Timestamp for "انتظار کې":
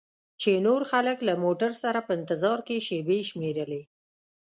2.17-2.83